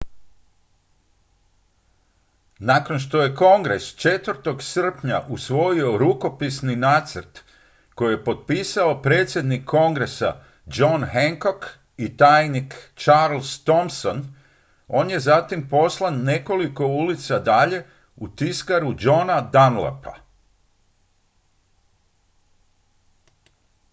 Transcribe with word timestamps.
nakon 2.59 2.99
što 2.99 3.21
je 3.21 3.33
kongres 3.35 3.83
4. 3.95 4.61
srpnja 4.61 5.21
usvojio 5.29 5.97
rukopisni 5.97 6.75
nacrt 6.75 7.39
koji 7.95 8.13
je 8.13 8.23
potpisao 8.23 9.01
predsjednik 9.01 9.65
kongresa 9.65 10.33
john 10.65 11.03
hancock 11.13 11.65
i 11.97 12.17
tajnik 12.17 12.73
charles 12.95 13.63
thomson 13.63 14.35
on 14.87 15.09
je 15.09 15.19
zatim 15.19 15.69
poslan 15.69 16.21
nekoliko 16.23 16.87
ulica 16.87 17.39
dalje 17.39 17.85
u 18.15 18.27
tiskaru 18.27 18.93
johna 18.99 19.41
dunlapa 19.41 20.15